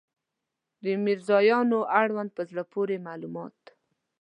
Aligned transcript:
د 0.83 0.85
مېږیانو 1.03 1.79
اړوند 2.01 2.29
په 2.37 2.41
زړه 2.49 2.63
پورې 2.73 2.95
معلومات 3.07 3.59